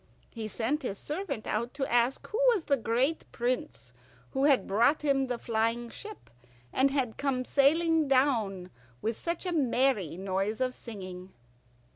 [0.31, 3.93] He sent his servant out to ask who was the great prince
[4.31, 6.31] who had brought him the flying ship,
[6.73, 8.71] and had come sailing down
[9.03, 11.33] with such a merry noise of singing.